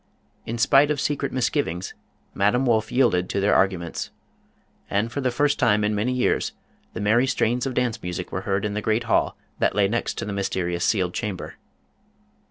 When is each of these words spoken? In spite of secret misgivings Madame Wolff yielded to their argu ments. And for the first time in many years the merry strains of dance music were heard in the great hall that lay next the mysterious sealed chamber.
In 0.47 0.57
spite 0.57 0.89
of 0.89 0.99
secret 0.99 1.31
misgivings 1.31 1.93
Madame 2.33 2.65
Wolff 2.65 2.91
yielded 2.91 3.29
to 3.29 3.39
their 3.39 3.53
argu 3.53 3.77
ments. 3.77 4.09
And 4.89 5.11
for 5.11 5.21
the 5.21 5.29
first 5.29 5.59
time 5.59 5.83
in 5.83 5.93
many 5.93 6.11
years 6.11 6.53
the 6.93 6.99
merry 6.99 7.27
strains 7.27 7.67
of 7.67 7.75
dance 7.75 8.01
music 8.01 8.31
were 8.31 8.41
heard 8.41 8.65
in 8.65 8.73
the 8.73 8.81
great 8.81 9.03
hall 9.03 9.37
that 9.59 9.75
lay 9.75 9.87
next 9.87 10.17
the 10.19 10.33
mysterious 10.33 10.83
sealed 10.83 11.13
chamber. 11.13 11.57